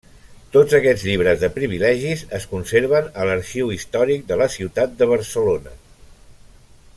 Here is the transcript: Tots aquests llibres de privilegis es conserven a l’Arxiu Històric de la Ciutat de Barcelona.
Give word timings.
Tots 0.53 0.75
aquests 0.77 1.03
llibres 1.09 1.43
de 1.43 1.49
privilegis 1.57 2.23
es 2.37 2.47
conserven 2.53 3.11
a 3.13 3.27
l’Arxiu 3.31 3.69
Històric 3.77 4.25
de 4.33 4.39
la 4.43 4.49
Ciutat 4.55 4.97
de 5.03 5.09
Barcelona. 5.13 5.77